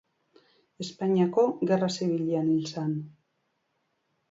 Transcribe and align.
Espainiako 0.85 1.43
Gerra 1.73 1.91
Zibilean 1.99 2.51
hil 2.55 2.69
zen. 2.75 2.99